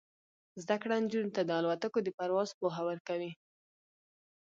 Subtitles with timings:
[0.61, 3.31] زده کړه نجونو ته د الوتکو د پرواز پوهه ورکوي.